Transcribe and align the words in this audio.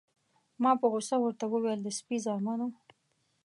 ما 0.61 0.71
په 0.79 0.85
غوسه 0.91 1.15
ورته 1.21 1.45
وویل: 1.49 1.79
د 1.83 1.87
سپي 1.97 2.17
زامنو. 2.25 2.67